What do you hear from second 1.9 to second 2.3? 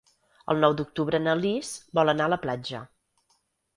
vol anar